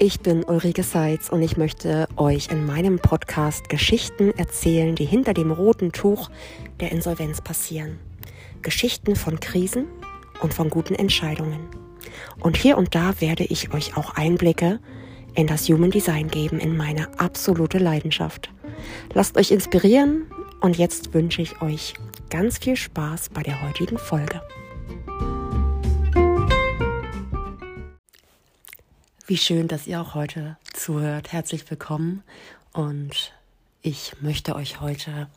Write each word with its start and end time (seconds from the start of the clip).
Ich 0.00 0.20
bin 0.20 0.44
Ulrike 0.44 0.84
Seitz 0.84 1.28
und 1.28 1.42
ich 1.42 1.56
möchte 1.56 2.06
euch 2.16 2.52
in 2.52 2.64
meinem 2.64 3.00
Podcast 3.00 3.68
Geschichten 3.68 4.30
erzählen, 4.38 4.94
die 4.94 5.04
hinter 5.04 5.34
dem 5.34 5.50
roten 5.50 5.90
Tuch 5.90 6.30
der 6.78 6.92
Insolvenz 6.92 7.40
passieren. 7.40 7.98
Geschichten 8.62 9.16
von 9.16 9.40
Krisen 9.40 9.86
und 10.40 10.54
von 10.54 10.70
guten 10.70 10.94
Entscheidungen. 10.94 11.66
Und 12.38 12.56
hier 12.56 12.78
und 12.78 12.94
da 12.94 13.20
werde 13.20 13.42
ich 13.42 13.74
euch 13.74 13.96
auch 13.96 14.14
Einblicke 14.14 14.78
in 15.34 15.48
das 15.48 15.68
Human 15.68 15.90
Design 15.90 16.28
geben, 16.28 16.60
in 16.60 16.76
meine 16.76 17.18
absolute 17.18 17.78
Leidenschaft. 17.78 18.52
Lasst 19.14 19.36
euch 19.36 19.50
inspirieren 19.50 20.26
und 20.60 20.78
jetzt 20.78 21.12
wünsche 21.12 21.42
ich 21.42 21.60
euch 21.60 21.94
ganz 22.30 22.58
viel 22.58 22.76
Spaß 22.76 23.30
bei 23.30 23.42
der 23.42 23.66
heutigen 23.66 23.98
Folge. 23.98 24.42
Wie 29.28 29.36
schön, 29.36 29.68
dass 29.68 29.86
ihr 29.86 30.00
auch 30.00 30.14
heute 30.14 30.56
zuhört. 30.72 31.32
Herzlich 31.32 31.70
willkommen 31.70 32.22
und 32.72 33.34
ich 33.82 34.14
möchte 34.22 34.56
euch 34.56 34.80
heute 34.80 35.28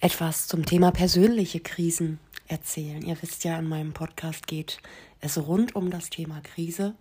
etwas 0.00 0.46
zum 0.46 0.64
Thema 0.64 0.90
persönliche 0.90 1.60
Krisen 1.60 2.18
erzählen. 2.48 3.02
Ihr 3.02 3.20
wisst 3.20 3.44
ja, 3.44 3.58
in 3.58 3.68
meinem 3.68 3.92
Podcast 3.92 4.46
geht 4.46 4.78
es 5.20 5.36
rund 5.36 5.76
um 5.76 5.90
das 5.90 6.08
Thema 6.08 6.40
Krise 6.40 6.94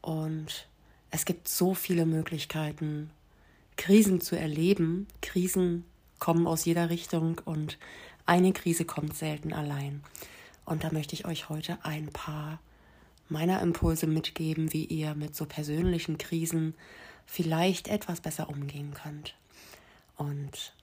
und 0.00 0.66
es 1.10 1.26
gibt 1.26 1.46
so 1.46 1.74
viele 1.74 2.06
Möglichkeiten, 2.06 3.10
Krisen 3.76 4.22
zu 4.22 4.34
erleben. 4.34 5.08
Krisen 5.20 5.84
kommen 6.18 6.46
aus 6.46 6.64
jeder 6.64 6.88
Richtung 6.88 7.38
und 7.44 7.76
eine 8.24 8.54
Krise 8.54 8.86
kommt 8.86 9.14
selten 9.14 9.52
allein. 9.52 10.02
Und 10.64 10.84
da 10.84 10.90
möchte 10.90 11.12
ich 11.12 11.26
euch 11.26 11.50
heute 11.50 11.76
ein 11.82 12.06
paar 12.06 12.60
meiner 13.28 13.60
Impulse 13.62 14.06
mitgeben, 14.06 14.72
wie 14.72 14.84
ihr 14.84 15.14
mit 15.14 15.34
so 15.34 15.46
persönlichen 15.46 16.18
Krisen 16.18 16.74
vielleicht 17.26 17.88
etwas 17.88 18.20
besser 18.20 18.48
umgehen 18.48 18.94
könnt. 18.94 19.34
Und 20.16 20.74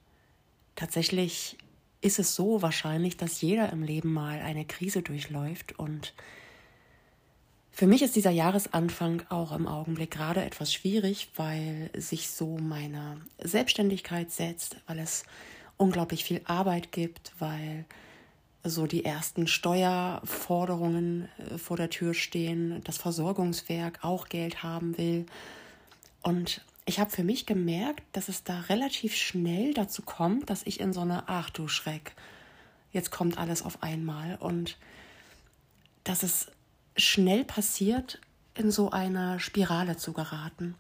tatsächlich 0.76 1.58
ist 2.02 2.20
es 2.20 2.36
so 2.36 2.62
wahrscheinlich, 2.62 3.18
dass 3.18 3.42
jeder 3.42 3.72
im 3.72 3.84
Leben 3.84 4.12
mal 4.12 4.40
eine 4.40 4.66
Krise 4.66 5.02
durchläuft 5.02 5.78
und 5.78 6.14
für 7.74 7.88
mich 7.88 8.02
ist 8.02 8.16
dieser 8.16 8.32
Jahresanfang 8.32 9.24
auch 9.30 9.54
im 9.54 9.66
Augenblick 9.66 10.12
gerade 10.12 10.44
etwas 10.44 10.74
schwierig, 10.74 11.30
weil 11.38 11.90
sich 11.96 12.30
so 12.30 12.58
meine 12.58 13.22
Selbstständigkeit 13.40 14.30
setzt, 14.30 14.76
weil 14.88 15.00
es 15.00 15.24
unglaublich 15.78 16.24
viel 16.24 16.42
Arbeit 16.44 16.92
gibt, 16.92 17.32
weil 17.40 17.86
so 18.64 18.86
die 18.86 19.06
ersten 19.06 19.48
Steuerforderungen 19.48 21.30
äh, 21.38 21.58
vor 21.58 21.78
der 21.78 21.90
Tür 21.90 22.14
stehen, 22.14 22.82
das 22.84 22.98
Versorgungswerk 22.98 24.00
auch 24.04 24.30
Geld 24.30 24.64
haben 24.64 24.98
will. 24.98 25.26
Und 26.22 26.62
ich 26.86 27.00
habe 27.00 27.12
für 27.12 27.24
mich 27.24 27.46
gemerkt, 27.46 28.04
dass 28.14 28.30
es 28.30 28.44
da 28.44 28.60
relativ 28.62 29.16
schnell 29.16 29.74
dazu 29.74 30.02
kommt, 30.02 30.50
dass 30.50 30.66
ich 30.66 30.80
in 30.80 30.94
so 30.94 31.02
eine, 31.02 31.28
ach 31.28 31.50
du 31.50 31.68
Schreck, 31.68 32.14
jetzt 32.92 33.12
kommt 33.12 33.38
alles 33.38 33.64
auf 33.64 33.82
einmal. 33.82 34.38
Und 34.40 34.78
dass 36.04 36.24
es 36.24 36.48
schnell 36.98 37.44
passiert, 37.46 38.20
in 38.54 38.72
so 38.72 38.92
eine 38.92 39.40
Spirale 39.40 39.98
zu 39.98 40.14
geraten. 40.14 40.76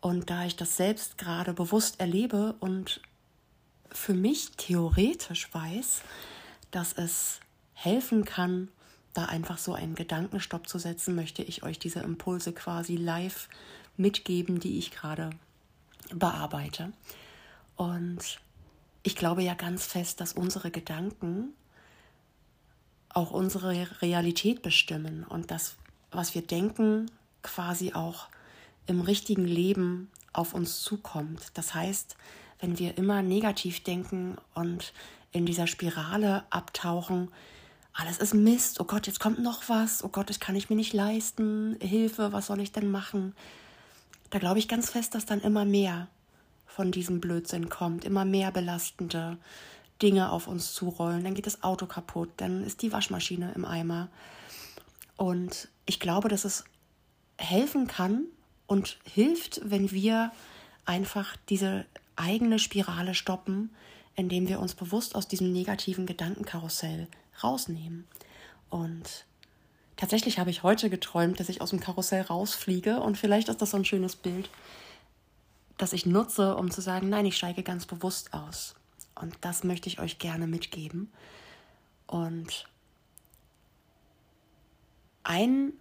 Und 0.00 0.30
da 0.30 0.44
ich 0.44 0.56
das 0.56 0.76
selbst 0.76 1.18
gerade 1.18 1.52
bewusst 1.52 2.00
erlebe 2.00 2.54
und 2.60 3.00
für 3.90 4.14
mich 4.14 4.50
theoretisch 4.56 5.52
weiß, 5.54 6.02
dass 6.70 6.92
es 6.92 7.40
helfen 7.74 8.24
kann, 8.24 8.68
da 9.12 9.26
einfach 9.26 9.58
so 9.58 9.74
einen 9.74 9.94
Gedankenstopp 9.94 10.68
zu 10.68 10.78
setzen, 10.78 11.14
möchte 11.14 11.42
ich 11.42 11.62
euch 11.62 11.78
diese 11.78 12.00
Impulse 12.00 12.52
quasi 12.52 12.96
live 12.96 13.48
mitgeben, 13.96 14.60
die 14.60 14.78
ich 14.78 14.90
gerade 14.90 15.30
bearbeite. 16.12 16.92
Und 17.76 18.40
ich 19.02 19.16
glaube 19.16 19.42
ja 19.42 19.54
ganz 19.54 19.86
fest, 19.86 20.20
dass 20.20 20.32
unsere 20.32 20.70
Gedanken 20.70 21.54
auch 23.08 23.30
unsere 23.30 24.02
Realität 24.02 24.60
bestimmen 24.60 25.24
und 25.24 25.50
das, 25.50 25.76
was 26.10 26.34
wir 26.34 26.42
denken, 26.42 27.10
quasi 27.42 27.94
auch 27.94 28.28
im 28.86 29.00
richtigen 29.00 29.46
Leben 29.46 30.10
auf 30.34 30.52
uns 30.52 30.82
zukommt. 30.82 31.50
Das 31.54 31.74
heißt, 31.74 32.16
wenn 32.60 32.78
wir 32.78 32.98
immer 32.98 33.22
negativ 33.22 33.82
denken 33.82 34.36
und 34.54 34.92
in 35.36 35.46
dieser 35.46 35.66
Spirale 35.66 36.44
abtauchen. 36.50 37.28
Alles 37.92 38.18
ist 38.18 38.34
Mist. 38.34 38.80
Oh 38.80 38.84
Gott, 38.84 39.06
jetzt 39.06 39.20
kommt 39.20 39.38
noch 39.38 39.68
was. 39.68 40.04
Oh 40.04 40.08
Gott, 40.08 40.28
das 40.28 40.40
kann 40.40 40.56
ich 40.56 40.68
mir 40.68 40.76
nicht 40.76 40.92
leisten. 40.92 41.76
Hilfe, 41.80 42.32
was 42.32 42.46
soll 42.46 42.60
ich 42.60 42.72
denn 42.72 42.90
machen? 42.90 43.34
Da 44.30 44.38
glaube 44.38 44.58
ich 44.58 44.68
ganz 44.68 44.90
fest, 44.90 45.14
dass 45.14 45.26
dann 45.26 45.40
immer 45.40 45.64
mehr 45.64 46.08
von 46.66 46.92
diesem 46.92 47.20
Blödsinn 47.20 47.68
kommt, 47.68 48.04
immer 48.04 48.24
mehr 48.24 48.50
belastende 48.50 49.38
Dinge 50.02 50.30
auf 50.30 50.46
uns 50.46 50.74
zurollen. 50.74 51.24
Dann 51.24 51.34
geht 51.34 51.46
das 51.46 51.62
Auto 51.62 51.86
kaputt, 51.86 52.30
dann 52.36 52.64
ist 52.64 52.82
die 52.82 52.92
Waschmaschine 52.92 53.52
im 53.54 53.64
Eimer. 53.64 54.08
Und 55.16 55.68
ich 55.86 56.00
glaube, 56.00 56.28
dass 56.28 56.44
es 56.44 56.64
helfen 57.38 57.86
kann 57.86 58.24
und 58.66 58.98
hilft, 59.04 59.60
wenn 59.64 59.90
wir 59.90 60.32
einfach 60.84 61.36
diese 61.48 61.86
eigene 62.16 62.58
Spirale 62.58 63.14
stoppen, 63.14 63.70
indem 64.16 64.48
wir 64.48 64.60
uns 64.60 64.74
bewusst 64.74 65.14
aus 65.14 65.28
diesem 65.28 65.52
negativen 65.52 66.06
Gedankenkarussell 66.06 67.06
rausnehmen. 67.42 68.06
Und 68.70 69.26
tatsächlich 69.96 70.38
habe 70.38 70.50
ich 70.50 70.62
heute 70.62 70.90
geträumt, 70.90 71.38
dass 71.38 71.48
ich 71.48 71.60
aus 71.60 71.70
dem 71.70 71.80
Karussell 71.80 72.22
rausfliege 72.22 73.00
und 73.00 73.16
vielleicht 73.18 73.48
ist 73.48 73.62
das 73.62 73.70
so 73.70 73.76
ein 73.76 73.84
schönes 73.84 74.16
Bild, 74.16 74.50
das 75.76 75.92
ich 75.92 76.06
nutze, 76.06 76.56
um 76.56 76.70
zu 76.70 76.80
sagen, 76.80 77.10
nein, 77.10 77.26
ich 77.26 77.36
steige 77.36 77.62
ganz 77.62 77.86
bewusst 77.86 78.32
aus. 78.32 78.74
Und 79.14 79.36
das 79.42 79.64
möchte 79.64 79.88
ich 79.88 80.00
euch 80.00 80.18
gerne 80.18 80.46
mitgeben. 80.46 81.12
Und 82.06 82.66
ein 85.22 85.72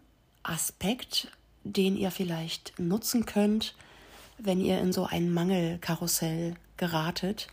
Aspekt, 0.44 1.30
den 1.64 1.96
ihr 1.98 2.12
vielleicht 2.12 2.78
nutzen 2.80 3.26
könnt, 3.26 3.76
wenn 4.38 4.60
ihr 4.60 4.80
in 4.80 4.92
so 4.92 5.06
ein 5.06 5.34
Mangelkarussell 5.34 6.56
geratet, 6.78 7.48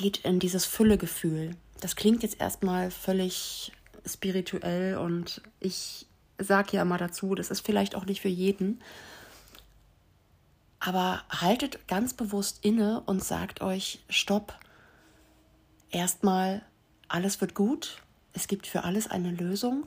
geht 0.00 0.18
in 0.18 0.40
dieses 0.40 0.64
Füllegefühl. 0.64 1.56
Das 1.80 1.94
klingt 1.94 2.22
jetzt 2.22 2.40
erstmal 2.40 2.90
völlig 2.90 3.72
spirituell 4.06 4.96
und 4.96 5.42
ich 5.60 6.06
sage 6.38 6.76
ja 6.76 6.84
mal 6.84 6.98
dazu, 6.98 7.34
das 7.34 7.50
ist 7.50 7.60
vielleicht 7.60 7.94
auch 7.94 8.06
nicht 8.06 8.20
für 8.22 8.28
jeden. 8.28 8.80
Aber 10.78 11.22
haltet 11.28 11.86
ganz 11.86 12.14
bewusst 12.14 12.60
inne 12.62 13.02
und 13.04 13.22
sagt 13.22 13.60
euch, 13.60 14.02
stopp. 14.08 14.58
Erstmal, 15.90 16.62
alles 17.08 17.42
wird 17.42 17.54
gut. 17.54 17.98
Es 18.32 18.48
gibt 18.48 18.66
für 18.66 18.84
alles 18.84 19.10
eine 19.10 19.30
Lösung. 19.30 19.86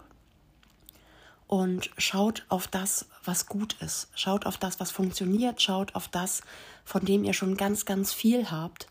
Und 1.48 1.90
schaut 1.98 2.46
auf 2.50 2.68
das, 2.68 3.08
was 3.24 3.48
gut 3.48 3.74
ist. 3.82 4.10
Schaut 4.14 4.46
auf 4.46 4.58
das, 4.58 4.80
was 4.80 4.92
funktioniert. 4.92 5.62
Schaut 5.62 5.96
auf 5.96 6.08
das, 6.08 6.42
von 6.86 7.04
dem 7.04 7.24
ihr 7.24 7.34
schon 7.34 7.58
ganz, 7.58 7.86
ganz 7.86 8.14
viel 8.14 8.52
habt 8.52 8.88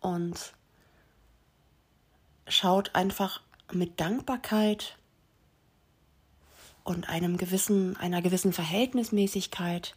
und 0.00 0.54
schaut 2.50 2.94
einfach 2.94 3.40
mit 3.72 4.00
Dankbarkeit 4.00 4.96
und 6.84 7.08
einem 7.08 7.36
gewissen, 7.36 7.96
einer 7.96 8.22
gewissen 8.22 8.52
Verhältnismäßigkeit 8.52 9.94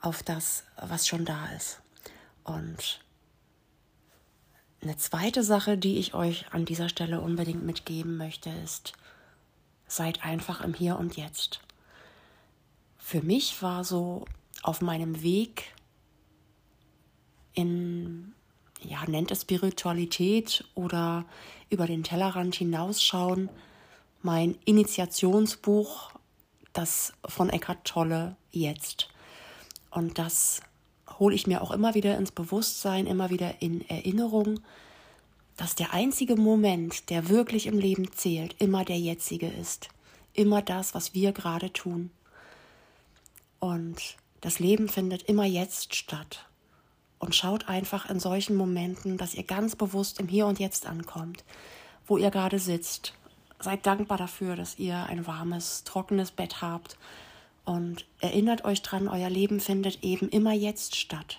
auf 0.00 0.22
das, 0.22 0.64
was 0.76 1.06
schon 1.06 1.24
da 1.24 1.46
ist. 1.56 1.80
Und 2.44 3.00
eine 4.80 4.96
zweite 4.96 5.42
Sache, 5.42 5.76
die 5.76 5.98
ich 5.98 6.14
euch 6.14 6.46
an 6.52 6.64
dieser 6.64 6.88
Stelle 6.88 7.20
unbedingt 7.20 7.64
mitgeben 7.64 8.16
möchte, 8.16 8.50
ist, 8.50 8.92
seid 9.88 10.24
einfach 10.24 10.60
im 10.60 10.74
Hier 10.74 10.98
und 10.98 11.16
Jetzt. 11.16 11.60
Für 12.96 13.22
mich 13.22 13.60
war 13.62 13.84
so 13.84 14.24
auf 14.62 14.80
meinem 14.80 15.22
Weg 15.22 15.74
in 17.54 18.34
ja, 18.82 19.04
nennt 19.06 19.30
es 19.30 19.42
Spiritualität 19.42 20.64
oder 20.74 21.24
über 21.70 21.86
den 21.86 22.02
Tellerrand 22.02 22.54
hinausschauen. 22.54 23.48
Mein 24.22 24.56
Initiationsbuch, 24.64 26.12
das 26.72 27.12
von 27.26 27.50
Eckhart 27.50 27.84
Tolle 27.84 28.36
jetzt. 28.50 29.08
Und 29.90 30.18
das 30.18 30.60
hole 31.18 31.34
ich 31.34 31.46
mir 31.46 31.62
auch 31.62 31.70
immer 31.70 31.94
wieder 31.94 32.16
ins 32.16 32.32
Bewusstsein, 32.32 33.06
immer 33.06 33.30
wieder 33.30 33.60
in 33.60 33.88
Erinnerung, 33.88 34.60
dass 35.56 35.74
der 35.74 35.92
einzige 35.92 36.36
Moment, 36.36 37.10
der 37.10 37.28
wirklich 37.28 37.66
im 37.66 37.78
Leben 37.78 38.12
zählt, 38.12 38.54
immer 38.60 38.84
der 38.84 38.98
jetzige 38.98 39.48
ist. 39.48 39.88
Immer 40.34 40.62
das, 40.62 40.94
was 40.94 41.14
wir 41.14 41.32
gerade 41.32 41.72
tun. 41.72 42.10
Und 43.58 44.16
das 44.40 44.60
Leben 44.60 44.88
findet 44.88 45.22
immer 45.22 45.44
jetzt 45.44 45.96
statt 45.96 46.47
und 47.18 47.34
schaut 47.34 47.68
einfach 47.68 48.08
in 48.08 48.20
solchen 48.20 48.56
Momenten, 48.56 49.16
dass 49.16 49.34
ihr 49.34 49.42
ganz 49.42 49.76
bewusst 49.76 50.20
im 50.20 50.28
Hier 50.28 50.46
und 50.46 50.58
Jetzt 50.58 50.86
ankommt, 50.86 51.44
wo 52.06 52.16
ihr 52.16 52.30
gerade 52.30 52.58
sitzt. 52.58 53.14
Seid 53.60 53.86
dankbar 53.86 54.18
dafür, 54.18 54.54
dass 54.54 54.78
ihr 54.78 55.04
ein 55.06 55.26
warmes, 55.26 55.82
trockenes 55.84 56.30
Bett 56.30 56.62
habt 56.62 56.96
Und 57.64 58.06
erinnert 58.20 58.64
euch 58.64 58.80
dran, 58.80 59.08
euer 59.08 59.28
Leben 59.28 59.60
findet 59.60 60.02
eben 60.02 60.30
immer 60.30 60.52
jetzt 60.52 60.96
statt. 60.96 61.38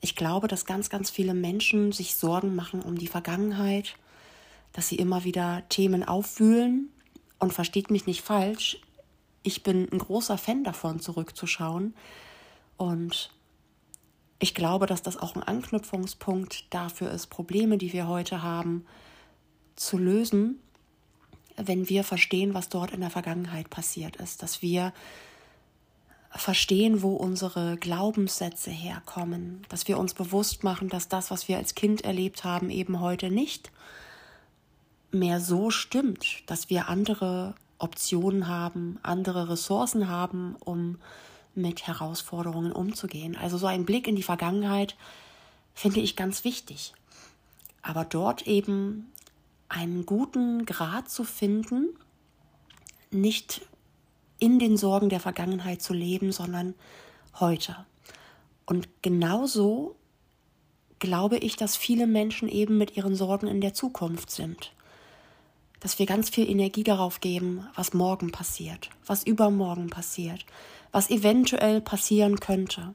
Ich 0.00 0.14
glaube, 0.14 0.46
dass 0.46 0.64
ganz, 0.64 0.90
ganz 0.90 1.10
viele 1.10 1.34
Menschen 1.34 1.90
sich 1.90 2.14
Sorgen 2.14 2.54
machen 2.54 2.82
um 2.82 2.96
die 2.96 3.08
Vergangenheit, 3.08 3.96
dass 4.72 4.88
sie 4.88 4.94
immer 4.94 5.24
wieder 5.24 5.64
Themen 5.68 6.04
aufwühlen. 6.04 6.90
Und 7.40 7.52
versteht 7.52 7.90
mich 7.90 8.06
nicht 8.06 8.20
falsch, 8.20 8.78
ich 9.42 9.62
bin 9.62 9.88
ein 9.90 9.98
großer 9.98 10.38
Fan 10.38 10.62
davon, 10.62 11.00
zurückzuschauen. 11.00 11.94
Und 12.76 13.30
ich 14.40 14.54
glaube, 14.54 14.86
dass 14.86 15.02
das 15.02 15.18
auch 15.18 15.36
ein 15.36 15.42
Anknüpfungspunkt 15.42 16.64
dafür 16.70 17.10
ist, 17.10 17.28
Probleme, 17.28 17.78
die 17.78 17.92
wir 17.92 18.08
heute 18.08 18.42
haben, 18.42 18.86
zu 19.76 19.98
lösen, 19.98 20.58
wenn 21.56 21.88
wir 21.88 22.04
verstehen, 22.04 22.54
was 22.54 22.70
dort 22.70 22.90
in 22.90 23.00
der 23.00 23.10
Vergangenheit 23.10 23.68
passiert 23.70 24.16
ist, 24.16 24.42
dass 24.42 24.62
wir 24.62 24.92
verstehen, 26.30 27.02
wo 27.02 27.14
unsere 27.14 27.76
Glaubenssätze 27.76 28.70
herkommen, 28.70 29.62
dass 29.68 29.88
wir 29.88 29.98
uns 29.98 30.14
bewusst 30.14 30.64
machen, 30.64 30.88
dass 30.88 31.08
das, 31.08 31.30
was 31.30 31.48
wir 31.48 31.58
als 31.58 31.74
Kind 31.74 32.02
erlebt 32.02 32.44
haben, 32.44 32.70
eben 32.70 33.00
heute 33.00 33.30
nicht 33.30 33.70
mehr 35.12 35.40
so 35.40 35.70
stimmt, 35.70 36.48
dass 36.48 36.70
wir 36.70 36.88
andere 36.88 37.54
Optionen 37.78 38.46
haben, 38.46 38.98
andere 39.02 39.50
Ressourcen 39.50 40.08
haben, 40.08 40.56
um 40.60 40.98
mit 41.54 41.86
Herausforderungen 41.86 42.72
umzugehen. 42.72 43.36
Also 43.36 43.58
so 43.58 43.66
ein 43.66 43.84
Blick 43.84 44.06
in 44.06 44.16
die 44.16 44.22
Vergangenheit 44.22 44.96
finde 45.74 46.00
ich 46.00 46.16
ganz 46.16 46.44
wichtig. 46.44 46.92
Aber 47.82 48.04
dort 48.04 48.46
eben 48.46 49.12
einen 49.68 50.06
guten 50.06 50.66
Grad 50.66 51.10
zu 51.10 51.24
finden, 51.24 51.88
nicht 53.10 53.62
in 54.38 54.58
den 54.58 54.76
Sorgen 54.76 55.08
der 55.08 55.20
Vergangenheit 55.20 55.82
zu 55.82 55.92
leben, 55.92 56.32
sondern 56.32 56.74
heute. 57.38 57.76
Und 58.66 58.88
genauso 59.02 59.96
glaube 60.98 61.38
ich, 61.38 61.56
dass 61.56 61.76
viele 61.76 62.06
Menschen 62.06 62.48
eben 62.48 62.78
mit 62.78 62.96
ihren 62.96 63.14
Sorgen 63.14 63.46
in 63.46 63.60
der 63.60 63.74
Zukunft 63.74 64.30
sind 64.30 64.72
dass 65.80 65.98
wir 65.98 66.06
ganz 66.06 66.28
viel 66.30 66.48
Energie 66.48 66.84
darauf 66.84 67.20
geben, 67.20 67.66
was 67.74 67.94
morgen 67.94 68.30
passiert, 68.30 68.90
was 69.06 69.24
übermorgen 69.24 69.88
passiert, 69.88 70.44
was 70.92 71.10
eventuell 71.10 71.80
passieren 71.80 72.40
könnte. 72.40 72.94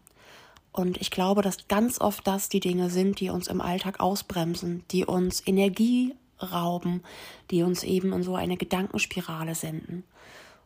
Und 0.72 0.98
ich 0.98 1.10
glaube, 1.10 1.42
dass 1.42 1.68
ganz 1.68 2.02
oft 2.02 2.28
das 2.28 2.50
die 2.50 2.60
Dinge 2.60 2.90
sind, 2.90 3.20
die 3.20 3.30
uns 3.30 3.48
im 3.48 3.62
Alltag 3.62 4.00
ausbremsen, 4.00 4.84
die 4.92 5.06
uns 5.06 5.42
Energie 5.46 6.14
rauben, 6.42 7.02
die 7.50 7.64
uns 7.64 7.84
eben 7.84 8.12
in 8.12 8.24
so 8.24 8.36
eine 8.36 8.58
Gedankenspirale 8.58 9.56
senden. 9.56 10.04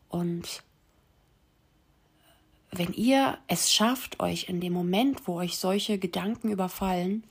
Und 0.07 0.63
wenn 2.71 2.93
ihr 2.93 3.37
es 3.47 3.71
schafft, 3.71 4.19
euch 4.19 4.49
in 4.49 4.61
dem 4.61 4.73
Moment, 4.73 5.27
wo 5.27 5.35
euch 5.35 5.57
solche 5.57 5.99
Gedanken 5.99 6.49
überfallen, 6.49 7.23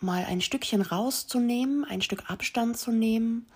mal 0.00 0.24
ein 0.24 0.40
Stückchen 0.40 0.82
rauszunehmen, 0.82 1.84
ein 1.84 2.02
Stück 2.02 2.30
Abstand 2.30 2.78
zu 2.78 2.92
nehmen 2.92 3.46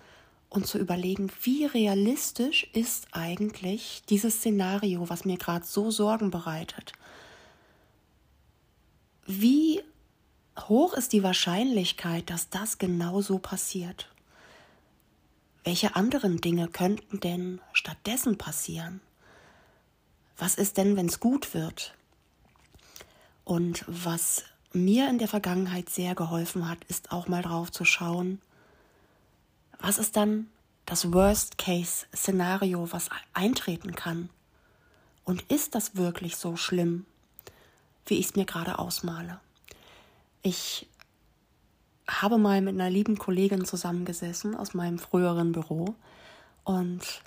und 0.53 0.67
zu 0.67 0.79
überlegen, 0.79 1.31
wie 1.43 1.65
realistisch 1.65 2.69
ist 2.75 3.09
eigentlich 3.13 4.03
dieses 4.11 4.37
Szenario, 4.37 5.09
was 5.09 5.25
mir 5.25 5.39
gerade 5.39 5.65
so 5.65 5.91
Sorgen 5.91 6.31
bereitet. 6.31 6.93
Wie 9.27 9.83
hoch 10.59 10.93
ist 10.93 11.15
die 11.15 11.23
Wahrscheinlichkeit, 11.23 12.29
dass 12.29 12.51
das 12.51 12.77
genau 12.77 13.23
so 13.23 13.39
passiert? 13.39 14.11
Welche 15.65 15.97
anderen 15.97 16.39
Dinge 16.41 16.69
könnten 16.69 17.21
denn 17.21 17.61
stattdessen 17.73 18.37
passieren? 18.37 19.01
Was 20.37 20.57
ist 20.57 20.77
denn, 20.77 20.97
wenn 20.97 21.07
es 21.07 21.19
gut 21.19 21.55
wird? 21.55 21.95
Und 23.45 23.85
was 23.87 24.45
mir 24.73 25.09
in 25.09 25.19
der 25.19 25.29
Vergangenheit 25.29 25.89
sehr 25.89 26.15
geholfen 26.15 26.69
hat, 26.69 26.85
ist 26.85 27.11
auch 27.11 27.27
mal 27.27 27.43
drauf 27.43 27.71
zu 27.73 27.85
schauen, 27.85 28.41
was 29.83 29.99
ist 29.99 30.17
dann 30.17 30.47
das 30.87 31.13
Worst-Case-Szenario, 31.13 32.93
was 32.93 33.11
eintreten 33.35 33.95
kann? 33.95 34.31
Und 35.25 35.43
ist 35.51 35.75
das 35.75 35.97
wirklich 35.97 36.37
so 36.37 36.57
schlimm, 36.57 37.05
wie 38.07 38.19
ich 38.19 38.27
es 38.27 38.37
mir 38.37 38.45
gerade 38.45 38.79
ausmale? 38.79 39.41
Ich 40.43 40.89
habe 42.09 42.39
mal 42.39 42.61
mit 42.61 42.75
einer 42.75 42.91
lieben 42.91 43.19
Kollegin 43.19 43.65
zusammengesessen 43.65 44.55
aus 44.57 44.75
meinem 44.75 44.99
früheren 44.99 45.53
Büro 45.53 45.95
und 46.65 47.23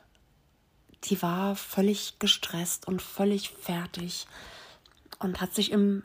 die 1.05 1.21
war 1.21 1.55
völlig 1.55 2.19
gestresst 2.19 2.87
und 2.87 3.01
völlig 3.01 3.49
fertig 3.51 4.27
und 5.19 5.39
hat 5.39 5.53
sich 5.53 5.71
im 5.71 6.03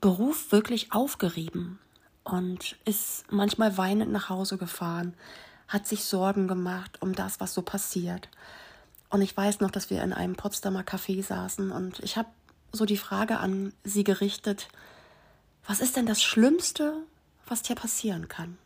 Beruf 0.00 0.52
wirklich 0.52 0.92
aufgerieben 0.92 1.78
und 2.24 2.76
ist 2.84 3.24
manchmal 3.30 3.78
weinend 3.78 4.10
nach 4.10 4.28
Hause 4.28 4.58
gefahren, 4.58 5.14
hat 5.68 5.86
sich 5.86 6.04
Sorgen 6.04 6.48
gemacht 6.48 7.02
um 7.02 7.14
das, 7.14 7.40
was 7.40 7.54
so 7.54 7.62
passiert. 7.62 8.28
Und 9.08 9.22
ich 9.22 9.36
weiß 9.36 9.60
noch, 9.60 9.70
dass 9.70 9.90
wir 9.90 10.02
in 10.02 10.12
einem 10.12 10.36
Potsdamer 10.36 10.82
Café 10.82 11.22
saßen 11.22 11.70
und 11.70 12.00
ich 12.00 12.16
habe 12.16 12.28
so 12.72 12.84
die 12.84 12.96
Frage 12.96 13.38
an 13.38 13.72
sie 13.84 14.04
gerichtet, 14.04 14.68
was 15.66 15.80
ist 15.80 15.96
denn 15.96 16.06
das 16.06 16.22
Schlimmste, 16.22 16.94
was 17.46 17.62
dir 17.62 17.74
passieren 17.74 18.28
kann? 18.28 18.58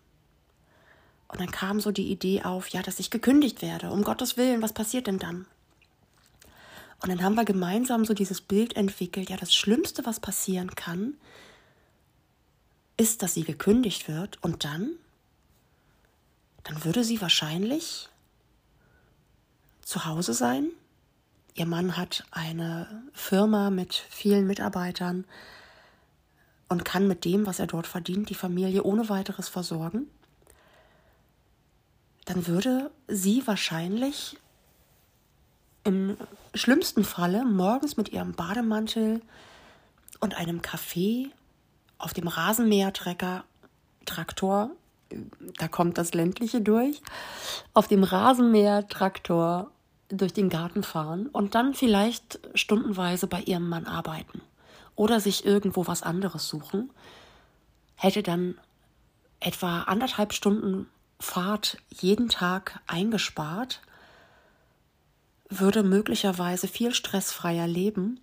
Und 1.28 1.40
dann 1.40 1.50
kam 1.50 1.80
so 1.80 1.92
die 1.92 2.10
Idee 2.10 2.42
auf, 2.42 2.68
ja, 2.68 2.82
dass 2.82 2.98
ich 2.98 3.10
gekündigt 3.10 3.62
werde. 3.62 3.90
Um 3.90 4.02
Gottes 4.02 4.36
Willen, 4.36 4.62
was 4.62 4.72
passiert 4.72 5.06
denn 5.06 5.18
dann? 5.18 5.46
Und 7.02 7.08
dann 7.08 7.22
haben 7.22 7.36
wir 7.36 7.44
gemeinsam 7.44 8.04
so 8.04 8.14
dieses 8.14 8.40
Bild 8.40 8.76
entwickelt, 8.76 9.30
ja, 9.30 9.36
das 9.36 9.54
Schlimmste, 9.54 10.04
was 10.04 10.20
passieren 10.20 10.74
kann, 10.74 11.14
ist, 12.96 13.22
dass 13.22 13.34
sie 13.34 13.44
gekündigt 13.44 14.08
wird 14.08 14.42
und 14.42 14.64
dann, 14.64 14.90
dann 16.64 16.84
würde 16.84 17.04
sie 17.04 17.20
wahrscheinlich 17.20 18.08
zu 19.82 20.04
Hause 20.04 20.34
sein. 20.34 20.68
Ihr 21.54 21.66
Mann 21.66 21.96
hat 21.96 22.24
eine 22.30 23.02
Firma 23.12 23.70
mit 23.70 23.94
vielen 23.94 24.46
Mitarbeitern 24.46 25.24
und 26.68 26.84
kann 26.84 27.08
mit 27.08 27.24
dem, 27.24 27.46
was 27.46 27.58
er 27.58 27.66
dort 27.66 27.86
verdient, 27.86 28.30
die 28.30 28.34
Familie 28.34 28.84
ohne 28.84 29.08
weiteres 29.08 29.48
versorgen. 29.48 30.06
Dann 32.24 32.46
würde 32.46 32.90
sie 33.08 33.46
wahrscheinlich 33.46 34.36
im 35.82 36.16
schlimmsten 36.54 37.04
Falle 37.04 37.44
morgens 37.44 37.96
mit 37.96 38.10
ihrem 38.10 38.32
Bademantel 38.32 39.20
und 40.20 40.36
einem 40.36 40.62
Kaffee 40.62 41.30
auf 41.98 42.12
dem 42.12 42.28
Rasenmähertrecker, 42.28 43.44
Traktor, 44.04 44.70
da 45.58 45.68
kommt 45.68 45.98
das 45.98 46.14
ländliche 46.14 46.60
durch, 46.60 47.00
auf 47.74 47.88
dem 47.88 48.04
Rasenmähertraktor 48.04 49.70
durch 50.08 50.32
den 50.32 50.48
Garten 50.48 50.82
fahren 50.82 51.26
und 51.26 51.54
dann 51.54 51.74
vielleicht 51.74 52.40
stundenweise 52.54 53.26
bei 53.26 53.40
ihrem 53.42 53.68
Mann 53.68 53.86
arbeiten 53.86 54.40
oder 54.96 55.20
sich 55.20 55.44
irgendwo 55.44 55.86
was 55.86 56.02
anderes 56.02 56.48
suchen, 56.48 56.90
hätte 57.94 58.22
dann 58.22 58.58
etwa 59.38 59.82
anderthalb 59.82 60.32
Stunden 60.32 60.86
Fahrt 61.20 61.76
jeden 61.90 62.28
Tag 62.28 62.80
eingespart 62.86 63.82
würde 65.50 65.82
möglicherweise 65.82 66.68
viel 66.68 66.94
stressfreier 66.94 67.66
leben. 67.66 68.20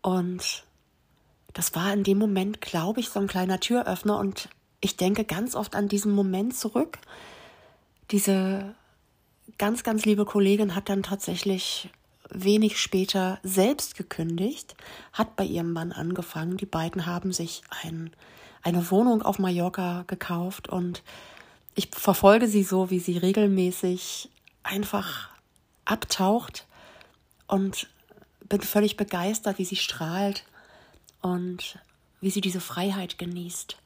Und 0.00 0.64
das 1.52 1.74
war 1.74 1.92
in 1.92 2.04
dem 2.04 2.18
Moment, 2.18 2.60
glaube 2.60 3.00
ich, 3.00 3.08
so 3.10 3.20
ein 3.20 3.26
kleiner 3.26 3.60
Türöffner. 3.60 4.18
Und 4.18 4.48
ich 4.80 4.96
denke 4.96 5.24
ganz 5.24 5.54
oft 5.54 5.74
an 5.74 5.88
diesen 5.88 6.12
Moment 6.12 6.56
zurück. 6.56 6.98
Diese 8.10 8.74
ganz, 9.58 9.82
ganz 9.82 10.04
liebe 10.04 10.24
Kollegin 10.24 10.74
hat 10.74 10.88
dann 10.88 11.02
tatsächlich 11.02 11.90
wenig 12.30 12.78
später 12.78 13.38
selbst 13.42 13.96
gekündigt, 13.96 14.76
hat 15.12 15.36
bei 15.36 15.44
ihrem 15.44 15.72
Mann 15.72 15.92
angefangen. 15.92 16.56
Die 16.56 16.66
beiden 16.66 17.06
haben 17.06 17.32
sich 17.32 17.62
ein, 17.82 18.10
eine 18.62 18.90
Wohnung 18.90 19.22
auf 19.22 19.38
Mallorca 19.38 20.04
gekauft 20.06 20.68
und 20.68 21.02
ich 21.74 21.90
verfolge 21.92 22.48
sie 22.48 22.62
so, 22.62 22.90
wie 22.90 22.98
sie 22.98 23.16
regelmäßig 23.16 24.30
einfach 24.62 25.30
abtaucht 25.84 26.66
und 27.46 27.88
bin 28.48 28.60
völlig 28.60 28.96
begeistert, 28.96 29.58
wie 29.58 29.64
sie 29.64 29.76
strahlt 29.76 30.44
und 31.22 31.78
wie 32.20 32.30
sie 32.30 32.40
diese 32.40 32.60
Freiheit 32.60 33.18
genießt. 33.18 33.76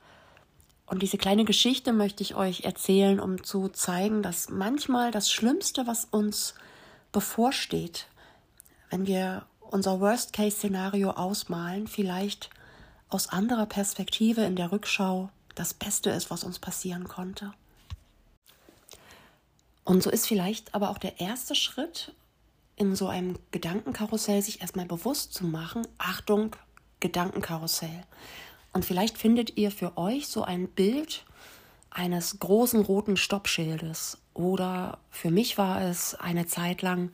Und 0.92 1.00
diese 1.00 1.16
kleine 1.16 1.46
Geschichte 1.46 1.94
möchte 1.94 2.22
ich 2.22 2.34
euch 2.34 2.64
erzählen, 2.64 3.18
um 3.18 3.42
zu 3.42 3.70
zeigen, 3.70 4.22
dass 4.22 4.50
manchmal 4.50 5.10
das 5.10 5.32
Schlimmste, 5.32 5.86
was 5.86 6.04
uns 6.04 6.54
bevorsteht, 7.12 8.08
wenn 8.90 9.06
wir 9.06 9.46
unser 9.70 10.00
Worst-Case-Szenario 10.00 11.12
ausmalen, 11.12 11.86
vielleicht 11.86 12.50
aus 13.08 13.30
anderer 13.30 13.64
Perspektive 13.64 14.42
in 14.42 14.54
der 14.54 14.70
Rückschau 14.70 15.30
das 15.54 15.72
Beste 15.72 16.10
ist, 16.10 16.30
was 16.30 16.44
uns 16.44 16.58
passieren 16.58 17.08
konnte. 17.08 17.54
Und 19.84 20.02
so 20.02 20.10
ist 20.10 20.26
vielleicht 20.26 20.74
aber 20.74 20.90
auch 20.90 20.98
der 20.98 21.20
erste 21.20 21.54
Schritt, 21.54 22.12
in 22.76 22.96
so 22.96 23.08
einem 23.08 23.38
Gedankenkarussell 23.50 24.42
sich 24.42 24.60
erstmal 24.60 24.84
bewusst 24.84 25.32
zu 25.32 25.46
machen, 25.46 25.88
Achtung, 25.96 26.54
Gedankenkarussell. 27.00 28.04
Und 28.72 28.84
vielleicht 28.84 29.18
findet 29.18 29.56
ihr 29.56 29.70
für 29.70 29.96
euch 29.96 30.28
so 30.28 30.42
ein 30.42 30.68
Bild 30.68 31.24
eines 31.90 32.38
großen 32.38 32.80
roten 32.80 33.16
Stoppschildes. 33.16 34.18
Oder 34.34 34.98
für 35.10 35.30
mich 35.30 35.58
war 35.58 35.82
es 35.82 36.14
eine 36.14 36.46
Zeit 36.46 36.82
lang 36.82 37.10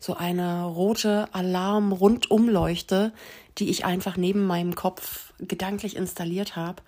so 0.00 0.14
eine 0.14 0.64
rote 0.64 1.28
Alarm-Rundumleuchte, 1.32 3.12
die 3.58 3.70
ich 3.70 3.84
einfach 3.84 4.16
neben 4.16 4.46
meinem 4.46 4.74
Kopf 4.74 5.32
gedanklich 5.38 5.96
installiert 5.96 6.56
habe. 6.56 6.82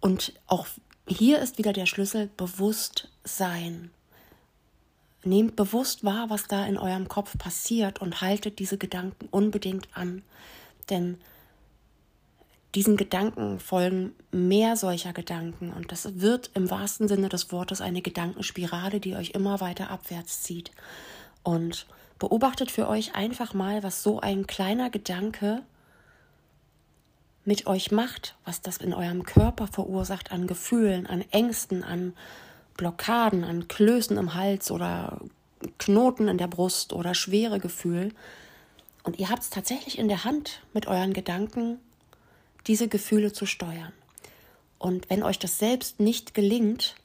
Und 0.00 0.34
auch 0.46 0.66
hier 1.06 1.40
ist 1.40 1.56
wieder 1.56 1.72
der 1.72 1.86
Schlüssel 1.86 2.28
Bewusstsein. 2.36 3.90
Nehmt 5.22 5.56
bewusst 5.56 6.04
wahr, 6.04 6.28
was 6.28 6.48
da 6.48 6.66
in 6.66 6.76
eurem 6.76 7.08
Kopf 7.08 7.38
passiert 7.38 8.02
und 8.02 8.20
haltet 8.20 8.58
diese 8.58 8.76
Gedanken 8.76 9.28
unbedingt 9.30 9.88
an. 9.94 10.22
Denn 10.90 11.18
diesen 12.74 12.96
Gedanken 12.96 13.60
folgen 13.60 14.14
mehr 14.32 14.76
solcher 14.76 15.12
Gedanken 15.12 15.72
und 15.72 15.92
das 15.92 16.20
wird 16.20 16.50
im 16.54 16.70
wahrsten 16.70 17.06
Sinne 17.08 17.28
des 17.28 17.52
Wortes 17.52 17.80
eine 17.80 18.02
Gedankenspirale, 18.02 19.00
die 19.00 19.14
euch 19.14 19.30
immer 19.30 19.60
weiter 19.60 19.90
abwärts 19.90 20.42
zieht. 20.42 20.72
Und 21.42 21.86
beobachtet 22.18 22.70
für 22.70 22.88
euch 22.88 23.14
einfach 23.14 23.54
mal, 23.54 23.82
was 23.82 24.02
so 24.02 24.20
ein 24.20 24.46
kleiner 24.46 24.90
Gedanke 24.90 25.62
mit 27.44 27.66
euch 27.66 27.92
macht, 27.92 28.34
was 28.44 28.62
das 28.62 28.78
in 28.78 28.94
eurem 28.94 29.24
Körper 29.24 29.66
verursacht 29.66 30.32
an 30.32 30.46
Gefühlen, 30.46 31.06
an 31.06 31.22
Ängsten, 31.30 31.84
an 31.84 32.14
Blockaden, 32.76 33.44
an 33.44 33.68
Klößen 33.68 34.16
im 34.16 34.34
Hals 34.34 34.70
oder 34.70 35.20
Knoten 35.78 36.28
in 36.28 36.38
der 36.38 36.48
Brust 36.48 36.92
oder 36.92 37.14
schwere 37.14 37.58
Gefühl. 37.58 38.12
Und 39.02 39.18
ihr 39.18 39.28
habt 39.28 39.42
es 39.42 39.50
tatsächlich 39.50 39.98
in 39.98 40.08
der 40.08 40.24
Hand, 40.24 40.62
mit 40.72 40.86
euren 40.86 41.12
Gedanken 41.12 41.78
diese 42.66 42.88
Gefühle 42.88 43.32
zu 43.32 43.46
steuern. 43.46 43.92
Und 44.78 45.08
wenn 45.10 45.22
euch 45.22 45.38
das 45.38 45.58
selbst 45.58 46.00
nicht 46.00 46.34
gelingt, 46.34 46.96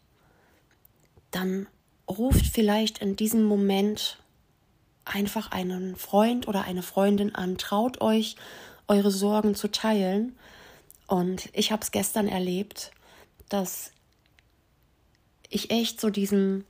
dann 1.31 1.67
ruft 2.09 2.45
vielleicht 2.45 2.99
in 2.99 3.15
diesem 3.15 3.43
Moment 3.43 4.17
einfach 5.05 5.51
einen 5.51 5.95
Freund 5.95 6.47
oder 6.47 6.63
eine 6.63 6.83
Freundin 6.83 7.35
an, 7.35 7.57
traut 7.57 8.01
euch, 8.01 8.35
eure 8.87 9.11
Sorgen 9.11 9.55
zu 9.55 9.69
teilen. 9.69 10.35
Und 11.07 11.49
ich 11.53 11.71
habe 11.71 11.81
es 11.81 11.91
gestern 11.91 12.27
erlebt, 12.27 12.91
dass 13.49 13.91
ich 15.49 15.71
echt 15.71 15.99
so 15.99 16.09
diesen, 16.09 16.65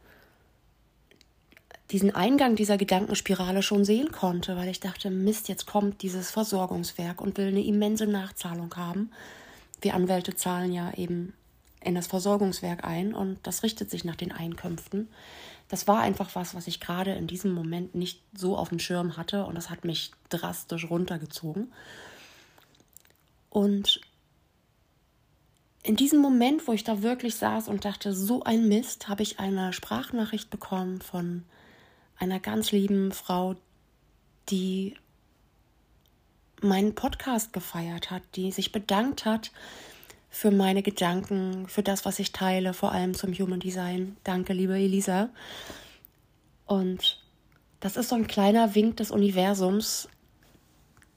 diesen 1.91 2.13
Eingang 2.13 2.55
dieser 2.55 2.77
Gedankenspirale 2.77 3.63
schon 3.63 3.83
sehen 3.83 4.11
konnte, 4.11 4.55
weil 4.55 4.69
ich 4.69 4.79
dachte, 4.79 5.09
Mist, 5.09 5.49
jetzt 5.49 5.65
kommt 5.65 6.01
dieses 6.03 6.29
Versorgungswerk 6.29 7.19
und 7.19 7.37
will 7.37 7.47
eine 7.47 7.63
immense 7.63 8.05
Nachzahlung 8.05 8.75
haben. 8.75 9.11
Wir 9.81 9.95
Anwälte 9.95 10.35
zahlen 10.35 10.71
ja 10.71 10.93
eben 10.93 11.33
in 11.81 11.95
das 11.95 12.07
Versorgungswerk 12.07 12.83
ein 12.83 13.13
und 13.13 13.39
das 13.43 13.63
richtet 13.63 13.89
sich 13.89 14.03
nach 14.03 14.15
den 14.15 14.31
Einkünften. 14.31 15.07
Das 15.69 15.87
war 15.87 16.01
einfach 16.01 16.35
was, 16.35 16.53
was 16.53 16.67
ich 16.67 16.79
gerade 16.79 17.13
in 17.13 17.27
diesem 17.27 17.53
Moment 17.53 17.95
nicht 17.95 18.21
so 18.35 18.57
auf 18.57 18.69
dem 18.69 18.79
Schirm 18.79 19.17
hatte 19.17 19.45
und 19.45 19.55
das 19.55 19.69
hat 19.69 19.85
mich 19.85 20.11
drastisch 20.29 20.89
runtergezogen. 20.89 21.71
Und 23.49 24.01
in 25.81 25.95
diesem 25.95 26.19
Moment, 26.19 26.67
wo 26.67 26.73
ich 26.73 26.83
da 26.83 27.01
wirklich 27.01 27.35
saß 27.35 27.67
und 27.67 27.85
dachte, 27.85 28.13
so 28.13 28.43
ein 28.43 28.67
Mist, 28.67 29.07
habe 29.07 29.23
ich 29.23 29.39
eine 29.39 29.73
Sprachnachricht 29.73 30.49
bekommen 30.49 31.01
von 31.01 31.45
einer 32.19 32.39
ganz 32.39 32.71
lieben 32.71 33.11
Frau, 33.11 33.55
die 34.49 34.95
meinen 36.61 36.93
Podcast 36.93 37.53
gefeiert 37.53 38.11
hat, 38.11 38.23
die 38.35 38.51
sich 38.51 38.71
bedankt 38.71 39.25
hat 39.25 39.51
für 40.29 40.51
meine 40.51 40.83
Gedanken, 40.83 41.67
für 41.67 41.81
das, 41.81 42.05
was 42.05 42.19
ich 42.19 42.31
teile, 42.31 42.73
vor 42.73 42.91
allem 42.91 43.13
zum 43.13 43.33
Human 43.33 43.59
Design. 43.59 44.17
Danke, 44.23 44.53
liebe 44.53 44.75
Elisa. 44.75 45.29
Und 46.65 47.23
das 47.79 47.97
ist 47.97 48.09
so 48.09 48.15
ein 48.15 48.27
kleiner 48.27 48.75
Wink 48.75 48.97
des 48.97 49.09
Universums, 49.09 50.09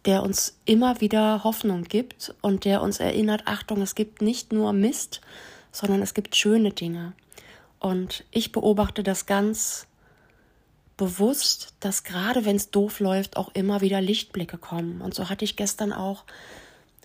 der 0.05 0.23
uns 0.23 0.59
immer 0.65 1.01
wieder 1.01 1.45
Hoffnung 1.45 1.85
gibt 1.85 2.35
und 2.41 2.65
der 2.65 2.83
uns 2.83 3.01
erinnert, 3.01 3.43
Achtung, 3.47 3.83
es 3.83 3.95
gibt 3.95 4.23
nicht 4.23 4.53
nur 4.53 4.73
Mist, 4.73 5.21
sondern 5.73 6.03
es 6.03 6.15
gibt 6.15 6.37
schöne 6.37 6.73
Dinge. 6.73 7.13
Und 7.79 8.25
ich 8.31 8.53
beobachte 8.53 9.03
das 9.03 9.27
ganz 9.27 9.87
bewusst, 10.97 11.75
dass 11.81 12.05
gerade 12.05 12.45
wenn 12.45 12.57
es 12.57 12.71
doof 12.71 13.01
läuft, 13.01 13.37
auch 13.37 13.51
immer 13.55 13.81
wieder 13.81 14.01
Lichtblicke 14.01 14.59
kommen. 14.59 15.01
Und 15.01 15.15
so 15.15 15.29
hatte 15.29 15.45
ich 15.45 15.57
gestern 15.57 15.93
auch 15.93 16.25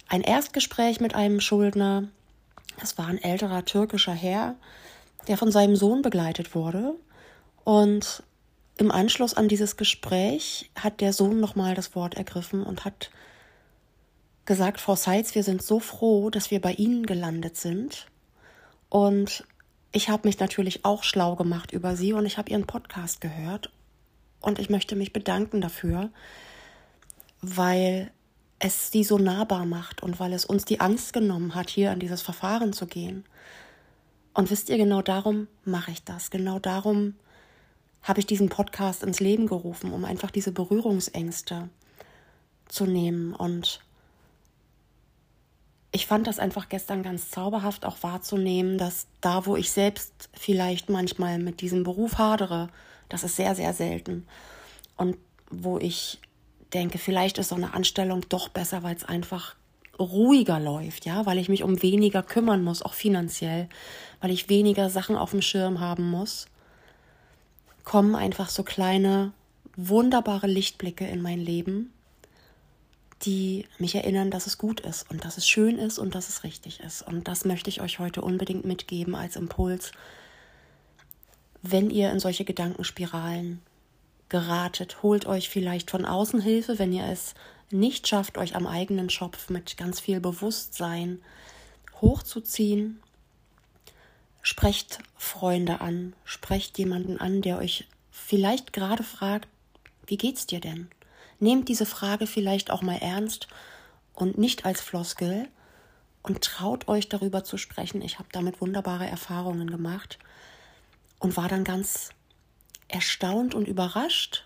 ein 0.08 0.22
Erstgespräch 0.22 1.00
mit 1.00 1.15
einem 1.15 1.39
Schuldner. 1.39 2.03
Es 2.82 2.98
war 2.98 3.08
ein 3.08 3.22
älterer 3.22 3.65
türkischer 3.65 4.13
Herr, 4.13 4.56
der 5.27 5.38
von 5.38 5.51
seinem 5.51 5.75
Sohn 5.75 6.01
begleitet 6.01 6.56
wurde. 6.56 6.96
Und 7.63 8.24
im 8.77 8.91
Anschluss 8.91 9.34
an 9.34 9.48
dieses 9.48 9.75
Gespräch 9.75 10.70
hat 10.75 11.01
der 11.01 11.12
Sohn 11.12 11.39
nochmal 11.39 11.74
das 11.74 11.96
Wort 11.96 12.15
ergriffen 12.15 12.63
und 12.63 12.86
hat 12.86 13.10
gesagt, 14.46 14.79
Frau 14.79 14.96
Seitz, 14.96 15.36
wir 15.36 15.44
sind 15.44 15.62
so 15.62 15.79
froh, 15.79 16.29
dass 16.29 16.51
wir 16.51 16.62
bei 16.62 16.74
Ihnen 16.74 17.06
gelandet 17.06 17.58
sind. 17.58 18.08
Und 18.89 19.44
ich 19.91 20.10
habe 20.10 20.27
mich 20.27 20.39
natürlich 20.39 20.86
auch 20.86 21.03
schlau 21.03 21.36
gemacht 21.36 21.72
über 21.72 21.96
Sie 21.96 22.13
und 22.13 22.25
ich 22.25 22.38
habe 22.38 22.51
Ihren 22.51 22.67
Podcast 22.67 23.20
gehört. 23.20 23.72
Und 24.41 24.60
ich 24.60 24.70
möchte 24.70 24.96
mich 24.96 25.13
bedanken 25.13 25.62
dafür, 25.62 26.10
weil 27.41 28.12
es 28.60 28.91
Sie 28.91 29.03
so 29.03 29.17
nahbar 29.17 29.65
macht 29.65 30.01
und 30.01 30.20
weil 30.20 30.34
es 30.34 30.46
uns 30.46 30.65
die 30.65 30.79
Angst 30.79 31.13
genommen 31.13 31.56
hat, 31.56 31.70
hier 31.70 31.91
an 31.91 32.00
dieses 32.00 32.22
Verfahren 32.22 32.74
zu 32.74 32.88
gehen. 32.88 33.25
Und 34.34 34.51
wisst 34.51 34.70
ihr, 34.70 34.77
genau 34.77 35.01
darum 35.01 35.48
mache 35.65 35.91
ich 35.91 36.03
das. 36.03 36.29
Genau 36.29 36.60
darum 36.60 37.15
habe 38.03 38.20
ich 38.20 38.25
diesen 38.25 38.50
Podcast 38.50 39.03
ins 39.03 39.20
Leben 39.20 39.48
gerufen, 39.48 39.91
um 39.91 40.06
einfach 40.06 40.32
diese 40.32 40.51
Berührungsängste 40.51 41.70
zu 42.67 42.86
nehmen. 42.86 43.34
Und 43.34 43.82
ich 45.91 46.06
fand 46.06 46.27
das 46.27 46.39
einfach 46.39 46.70
gestern 46.70 47.03
ganz 47.03 47.32
zauberhaft 47.32 47.86
auch 47.86 48.01
wahrzunehmen, 48.03 48.77
dass 48.77 49.08
da, 49.22 49.46
wo 49.46 49.56
ich 49.56 49.72
selbst 49.72 50.29
vielleicht 50.34 50.89
manchmal 50.89 51.39
mit 51.39 51.62
diesem 51.62 51.84
Beruf 51.84 52.17
hadere, 52.17 52.70
das 53.10 53.24
ist 53.24 53.36
sehr, 53.36 53.56
sehr 53.56 53.74
selten. 53.74 54.28
Und 54.96 55.18
wo 55.50 55.78
ich 55.78 56.20
denke, 56.74 56.98
vielleicht 56.98 57.38
ist 57.38 57.50
so 57.50 57.56
eine 57.56 57.74
Anstellung 57.74 58.26
doch 58.30 58.50
besser, 58.50 58.84
weil 58.84 58.96
es 58.96 59.06
einfach 59.06 59.56
ruhiger 60.00 60.60
läuft, 60.60 61.06
ja, 61.06 61.26
weil 61.26 61.40
ich 61.40 61.50
mich 61.50 61.64
um 61.64 61.82
weniger 61.82 62.22
kümmern 62.22 62.64
muss, 62.64 62.84
auch 62.84 62.94
finanziell, 62.94 63.68
weil 64.22 64.32
ich 64.32 64.50
weniger 64.50 64.90
Sachen 64.90 65.16
auf 65.16 65.32
dem 65.32 65.42
Schirm 65.42 65.80
haben 65.80 66.10
muss 66.10 66.48
kommen 67.88 68.16
einfach 68.16 68.50
so 68.50 68.64
kleine, 68.64 69.32
wunderbare 69.78 70.48
Lichtblicke 70.48 71.08
in 71.08 71.22
mein 71.22 71.40
Leben, 71.40 71.94
die 73.22 73.66
mich 73.80 73.96
erinnern, 73.96 74.30
dass 74.30 74.46
es 74.46 74.58
gut 74.58 74.82
ist 74.82 75.10
und 75.10 75.24
dass 75.24 75.38
es 75.38 75.48
schön 75.48 75.78
ist 75.78 75.98
und 75.98 76.14
dass 76.14 76.28
es 76.28 76.44
richtig 76.44 76.82
ist. 76.82 77.02
Und 77.02 77.30
das 77.30 77.46
möchte 77.46 77.70
ich 77.70 77.80
euch 77.80 78.00
heute 78.00 78.22
unbedingt 78.22 78.66
mitgeben 78.66 79.16
als 79.16 79.38
Impuls, 79.38 79.94
wenn 81.62 81.90
ihr 81.90 82.12
in 82.12 82.20
solche 82.20 82.46
Gedankenspiralen 82.46 83.62
geratet. 84.30 85.04
Holt 85.04 85.26
euch 85.26 85.50
vielleicht 85.50 85.92
von 85.92 86.06
außen 86.06 86.42
Hilfe, 86.42 86.80
wenn 86.80 86.94
ihr 86.94 87.06
es 87.06 87.34
nicht 87.72 88.08
schafft, 88.08 88.38
euch 88.38 88.56
am 88.56 88.68
eigenen 88.68 89.10
Schopf 89.10 89.50
mit 89.50 89.78
ganz 89.78 90.00
viel 90.00 90.20
Bewusstsein 90.20 91.20
hochzuziehen 92.02 93.00
Sprecht 94.50 95.00
Freunde 95.18 95.82
an, 95.82 96.14
sprecht 96.24 96.78
jemanden 96.78 97.20
an, 97.20 97.42
der 97.42 97.58
euch 97.58 97.86
vielleicht 98.12 98.72
gerade 98.72 99.04
fragt, 99.04 99.50
wie 100.06 100.16
geht's 100.16 100.48
dir 100.48 100.62
denn? 100.62 100.88
Nehmt 101.42 101.68
diese 101.68 101.86
Frage 101.86 102.28
vielleicht 102.28 102.72
auch 102.72 102.82
mal 102.82 102.96
ernst 102.96 103.50
und 104.14 104.38
nicht 104.38 104.66
als 104.66 104.80
Floskel 104.80 105.50
und 106.24 106.42
traut 106.42 106.88
euch 106.88 107.10
darüber 107.10 107.44
zu 107.44 107.58
sprechen. 107.58 108.02
Ich 108.02 108.20
habe 108.20 108.30
damit 108.32 108.62
wunderbare 108.62 109.06
Erfahrungen 109.06 109.70
gemacht 109.70 110.18
und 111.20 111.38
war 111.38 111.48
dann 111.48 111.64
ganz 111.64 112.10
erstaunt 112.88 113.56
und 113.56 113.68
überrascht, 113.68 114.44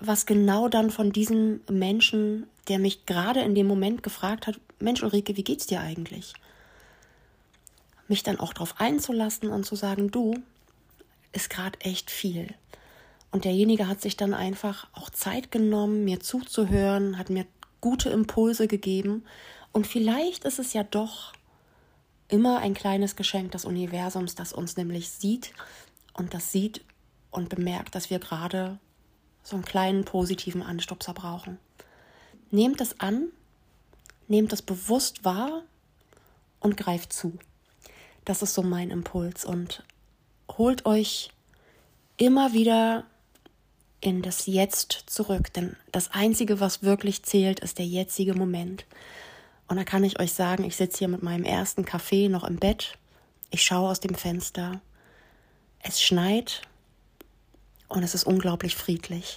was 0.00 0.26
genau 0.26 0.68
dann 0.68 0.90
von 0.90 1.12
diesem 1.12 1.60
Menschen, 1.70 2.46
der 2.68 2.78
mich 2.78 3.06
gerade 3.06 3.40
in 3.40 3.54
dem 3.54 3.66
Moment 3.66 4.02
gefragt 4.02 4.46
hat, 4.46 4.58
Mensch 4.78 5.02
Ulrike, 5.02 5.36
wie 5.36 5.44
geht's 5.44 5.66
dir 5.66 5.80
eigentlich? 5.80 6.32
mich 8.10 8.22
dann 8.22 8.38
auch 8.38 8.52
darauf 8.52 8.78
einzulassen 8.78 9.50
und 9.50 9.64
zu 9.64 9.76
sagen, 9.76 10.10
du, 10.10 10.34
ist 11.32 11.48
gerade 11.48 11.80
echt 11.80 12.10
viel. 12.10 12.52
Und 13.30 13.44
derjenige 13.44 13.86
hat 13.86 14.02
sich 14.02 14.16
dann 14.16 14.34
einfach 14.34 14.88
auch 14.92 15.08
Zeit 15.08 15.52
genommen, 15.52 16.04
mir 16.04 16.18
zuzuhören, 16.18 17.16
hat 17.16 17.30
mir 17.30 17.46
gute 17.80 18.10
Impulse 18.10 18.66
gegeben. 18.66 19.24
Und 19.72 19.86
vielleicht 19.86 20.44
ist 20.44 20.58
es 20.58 20.72
ja 20.72 20.82
doch 20.82 21.32
immer 22.30 22.58
ein 22.58 22.74
kleines 22.74 23.16
Geschenk 23.16 23.52
des 23.52 23.64
Universums, 23.64 24.34
das 24.34 24.52
uns 24.52 24.76
nämlich 24.76 25.10
sieht 25.10 25.52
und 26.14 26.34
das 26.34 26.52
sieht, 26.52 26.82
und 27.30 27.48
bemerkt, 27.48 27.94
dass 27.94 28.10
wir 28.10 28.18
gerade 28.18 28.78
so 29.42 29.56
einen 29.56 29.64
kleinen 29.64 30.04
positiven 30.04 30.62
Anstupser 30.62 31.14
brauchen. 31.14 31.58
Nehmt 32.50 32.80
es 32.80 32.98
an, 33.00 33.28
nehmt 34.28 34.52
es 34.52 34.62
bewusst 34.62 35.24
wahr 35.24 35.62
und 36.58 36.76
greift 36.76 37.12
zu. 37.12 37.38
Das 38.24 38.42
ist 38.42 38.54
so 38.54 38.62
mein 38.62 38.90
Impuls 38.90 39.44
und 39.44 39.84
holt 40.58 40.86
euch 40.86 41.30
immer 42.16 42.52
wieder 42.52 43.04
in 44.00 44.22
das 44.22 44.46
Jetzt 44.46 45.04
zurück, 45.06 45.52
denn 45.52 45.76
das 45.92 46.10
Einzige, 46.10 46.60
was 46.60 46.82
wirklich 46.82 47.22
zählt, 47.22 47.60
ist 47.60 47.78
der 47.78 47.86
jetzige 47.86 48.34
Moment. 48.34 48.86
Und 49.70 49.76
da 49.76 49.84
kann 49.84 50.02
ich 50.02 50.18
euch 50.18 50.32
sagen, 50.32 50.64
ich 50.64 50.74
sitze 50.74 50.98
hier 50.98 51.06
mit 51.06 51.22
meinem 51.22 51.44
ersten 51.44 51.84
Kaffee 51.84 52.28
noch 52.28 52.42
im 52.42 52.56
Bett, 52.56 52.98
ich 53.50 53.62
schaue 53.62 53.88
aus 53.88 54.00
dem 54.00 54.16
Fenster, 54.16 54.80
es 55.78 56.02
schneit 56.02 56.62
und 57.86 58.02
es 58.02 58.16
ist 58.16 58.24
unglaublich 58.24 58.74
friedlich. 58.74 59.36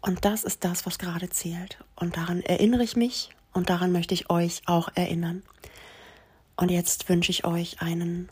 Und 0.00 0.24
das 0.24 0.44
ist 0.44 0.62
das, 0.62 0.86
was 0.86 0.96
gerade 1.00 1.28
zählt. 1.28 1.78
Und 1.96 2.16
daran 2.16 2.40
erinnere 2.42 2.84
ich 2.84 2.94
mich 2.94 3.30
und 3.52 3.68
daran 3.68 3.90
möchte 3.90 4.14
ich 4.14 4.30
euch 4.30 4.62
auch 4.66 4.90
erinnern. 4.94 5.42
Und 6.54 6.70
jetzt 6.70 7.08
wünsche 7.08 7.32
ich 7.32 7.44
euch 7.44 7.82
einen 7.82 8.28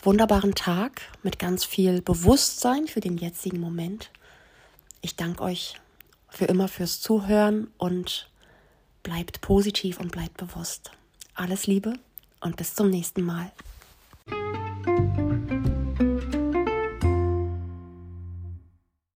wunderbaren 0.00 0.54
Tag 0.54 1.02
mit 1.24 1.40
ganz 1.40 1.64
viel 1.64 2.02
Bewusstsein 2.02 2.86
für 2.86 3.00
den 3.00 3.18
jetzigen 3.18 3.58
Moment. 3.58 4.12
Ich 5.00 5.16
danke 5.16 5.42
euch 5.42 5.74
für 6.28 6.44
immer 6.44 6.68
fürs 6.68 7.00
Zuhören 7.00 7.66
und 7.78 8.30
bleibt 9.04 9.40
positiv 9.40 10.00
und 10.00 10.10
bleibt 10.10 10.36
bewusst. 10.38 10.90
Alles 11.36 11.68
Liebe 11.68 11.94
und 12.40 12.56
bis 12.56 12.74
zum 12.74 12.90
nächsten 12.90 13.22
Mal. 13.22 13.52